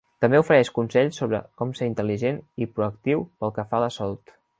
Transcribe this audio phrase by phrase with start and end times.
[0.23, 4.35] També ofereix consells sobre com ser intel·ligent i proactiu pel que fa a la salut.